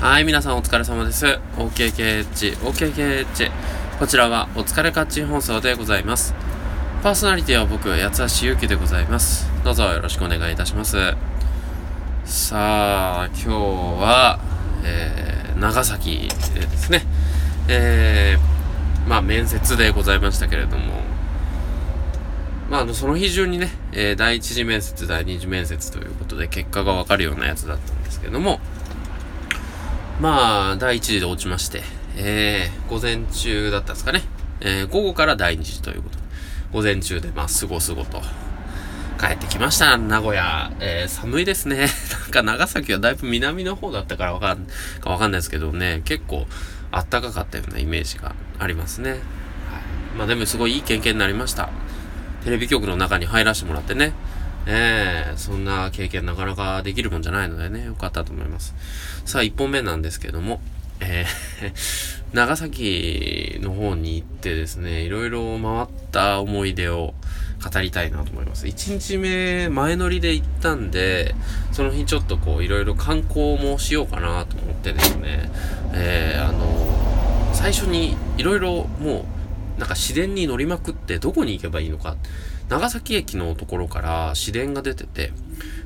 [0.00, 1.26] はい、皆さんお疲れ様です。
[1.58, 3.50] OKKH、OKKH。
[3.98, 6.34] こちらはお疲れカッチン放送でございます。
[7.02, 9.46] パーソナリティは僕、八橋ゆうきでございます。
[9.62, 10.96] どうぞよろしくお願いいたします。
[12.24, 13.48] さあ、今日
[14.00, 14.40] は、
[14.84, 17.02] えー、長崎でですね、
[17.68, 20.94] えー、まあ面接でございましたけれども、
[22.70, 28.60] まあ、あの、その日中にね、えー、第一次面接、第二次面接ということで結果がわかるようなやつだったんですけども、
[30.20, 31.82] まあ、第1次で落ちまして、
[32.16, 34.20] えー、午前中だったんですかね。
[34.60, 36.22] えー、午後から第2次ということで、
[36.72, 38.20] 午前中で、まあ、すごすごと、
[39.18, 40.72] 帰ってきました、名古屋。
[40.78, 41.88] えー、寒いですね。
[42.22, 44.66] なんか長崎はだいぶ南の方だったからわかん、
[45.00, 46.46] かわかんないですけどね、結構
[46.92, 49.12] あったかかったようなイメージがありますね。
[49.12, 49.20] はい。
[50.18, 51.70] まあでもすごいいい経験になりました。
[52.44, 54.12] テレビ局の中に入らせてもらってね、
[54.66, 58.74] ええー、そんな経験なかなかできるもんじゃないのでね、よかったと思います。
[59.24, 60.60] さあ、1本目なんですけども、
[61.00, 67.12] えー 長崎の方に行ってですね、いろいろ回った思い出を
[67.60, 68.66] 語りたいなと思います。
[68.66, 71.34] 1日目、前乗りで行ったんで、
[71.72, 75.50] その日ちょっとこう、いろいろ観光もしようかなと思ってですね、
[75.92, 79.26] えー、あの最初にいろいろも
[79.76, 82.16] う、なんか市電に乗りまくってどこに行けばいいのか
[82.70, 85.32] 長崎駅のところから市電が出てて、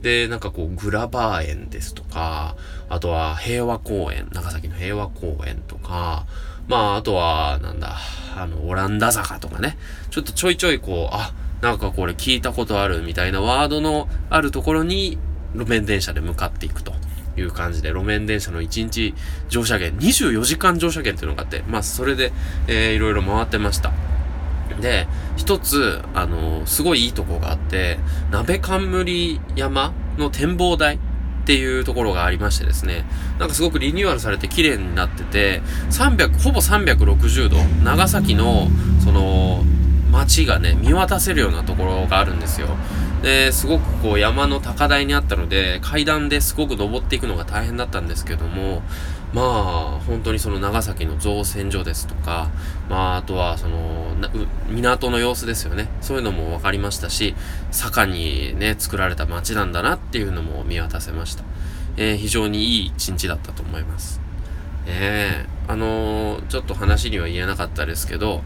[0.00, 2.56] で、なんかこう、グラバー園ですとか、
[2.88, 6.24] あとは平和公園、長崎の平和公園とか、
[6.68, 7.96] まあ、あとは、なんだ、
[8.36, 9.76] あの、オランダ坂とかね、
[10.10, 15.18] ちょっとちょいちょいこう、あ、なんかこれ聞いたことあるみたいなワードのあるところに、
[15.56, 16.92] 路面電車で向かっていくと
[17.36, 19.14] いう感じで、路面電車の1日
[19.48, 22.32] 乗車券、24時間乗車券っていうのがあって、まあ、それで、
[22.68, 23.90] えー、いろいろ回ってました。
[24.80, 27.98] で、一つ、あの、すごいいいとこがあって、
[28.30, 30.98] 鍋冠山の展望台っ
[31.46, 33.04] ていうところがありましてですね、
[33.38, 38.68] なんかすごくリニューアルされて綺麗になってて、300、ほぼ360度、長崎の、
[39.02, 39.64] その、
[40.10, 42.68] 街がね、見渡せるようなところがあるんですよ。
[43.22, 48.82] で、すごくこう山の高台にあったので、階段ですごく登っていくのが大変だったんですけども、
[49.34, 52.50] まあ、本当にその長崎の造船所ですとか、
[52.88, 54.16] まあ、あとはその、
[54.68, 55.88] 港の様子ですよね。
[56.00, 57.34] そういうのも分かりましたし、
[57.70, 61.44] 坂にね、作られた街なんだなっていうのも見渡せました。
[61.96, 64.20] えー、非常にいい一日だったと思います。
[64.86, 68.42] えー、あのー、ちょっと話には言えなかったですけど、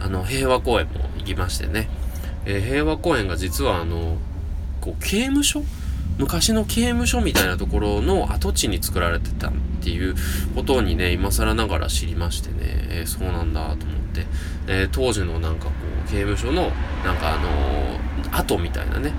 [0.00, 1.90] あの、平和公園も行きましてね、
[2.46, 4.16] えー、平和公園が実はあの、
[4.80, 5.62] こう、刑務所
[6.18, 9.52] 昔の刑務所みたいなところの跡地に作られてたっ
[9.82, 10.14] ていう
[10.54, 12.56] ことにね、今更ながら知りましてね、
[12.90, 14.26] えー、そうなんだと思って、
[14.66, 15.72] えー、当時のなんかこ
[16.06, 16.70] う、刑務所の、
[17.04, 19.12] なんかあのー、跡みたいなね、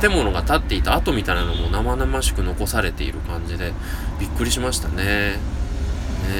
[0.00, 3.72] 建物が建っていた跡みたいなのも生々しく残されている感じで、
[4.18, 4.94] びっくりしましたね。
[4.94, 5.38] ね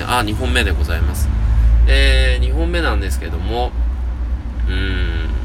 [0.07, 1.29] あ、2本目でございます。
[1.87, 3.73] えー、2本目なんですけども、
[4.69, 4.75] うー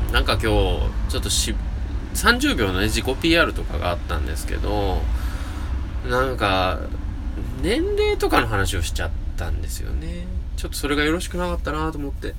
[0.09, 0.47] ん、なんか今日、
[1.09, 1.56] ちょっとし、
[2.16, 5.02] 30秒のね、自己 PR とかがあったんですけど、
[6.09, 6.80] なんか、
[7.62, 10.28] 年齢とかの話をしちゃったんですよね。
[10.56, 12.34] ちょっとそれがよろしくなかったなと思って。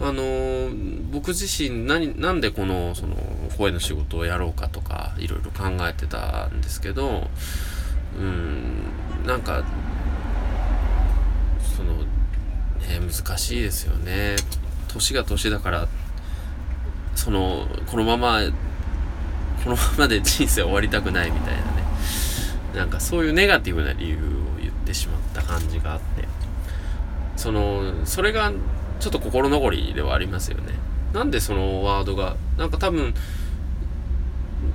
[0.00, 3.16] あのー、僕自身何、なんでこの、その、
[3.56, 7.28] 声の仕事をやろうかとか、いろいろ考えてたんですけど、
[8.18, 9.64] うん、なんか、
[11.76, 14.36] その、ね、難しいですよね。
[14.88, 15.88] 年が年だから、
[17.14, 18.40] その、このまま
[19.66, 21.66] このままで人生終わりたくないみたいなね。
[22.76, 24.20] なんかそういうネガティブな理由を
[24.60, 26.28] 言ってしまった感じがあって。
[27.36, 28.52] そのそれが
[29.00, 30.72] ちょっと心残りではありますよね。
[31.12, 33.12] なんでそのワードがなんか多分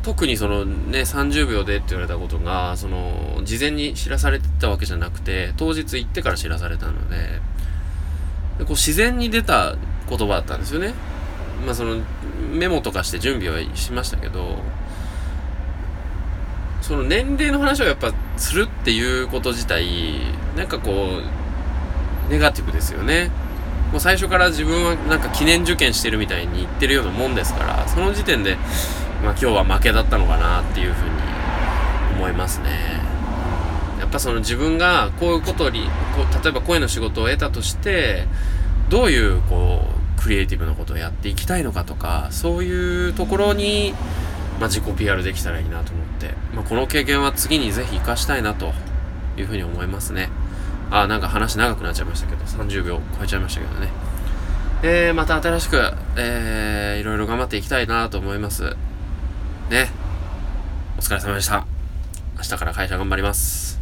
[0.03, 7.15] 特にそのね30秒でって言われたことがその事前に知らされてたわけじゃなくて当日行ってから知らされたので
[8.59, 9.77] でこう自然に出た
[10.09, 10.93] 言葉だったんですよね。
[11.65, 12.01] まあその
[12.51, 14.59] メモとかして準備はしましたけど
[16.91, 19.85] その年齢の話をやっぱするっていうこと自体
[20.57, 23.31] なんかこうネガティブですよね。
[23.93, 28.57] もう最初から自分はなんか記念受験してるみたいに言ってるようなもんですからその時点で、
[29.23, 31.11] まあ、今日は負けだったのかなっていうふうに
[32.17, 32.67] 思いますね。
[34.01, 35.83] やっぱその自分がこういうことに
[36.17, 38.27] こう例えば声の仕事を得たとして
[38.89, 39.85] どういうこ
[40.17, 43.93] うクリエイティブなことをやっていきたいのかとか、そういうところに、
[44.61, 48.73] まあ、自己 PR できたらいいなと思って、まあ、この経験は次にぜひ活かしたいなと
[49.35, 50.29] いうふうに思いますね。
[50.91, 53.89] あ、なんか話長くなっちゃいましたけど、30秒超えちゃいましたけどね。
[54.83, 55.77] えー、また新しく、
[56.15, 58.75] えー、いろいろ頑張っていきたいなと思います。
[59.71, 59.89] ね。
[60.97, 61.65] お疲れ様でした。
[62.37, 63.80] 明日から会社頑張ります。